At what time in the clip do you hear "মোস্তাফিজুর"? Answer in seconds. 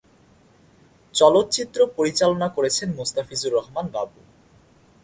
2.95-3.55